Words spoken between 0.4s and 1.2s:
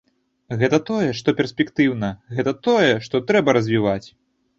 Гэта тое,